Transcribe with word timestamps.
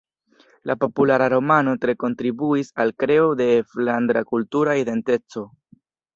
La 0.69 0.75
populara 0.83 1.27
romano 1.33 1.75
tre 1.83 1.95
kontribuis 2.05 2.73
al 2.85 2.95
kreo 3.05 3.29
de 3.43 3.49
flandra 3.75 4.27
kultura 4.33 4.77
identeco. 4.83 5.47